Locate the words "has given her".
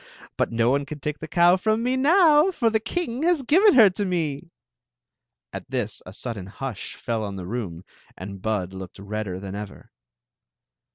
3.21-3.87